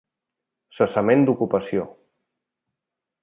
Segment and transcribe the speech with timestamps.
[0.77, 1.85] Cessament d'ocupació.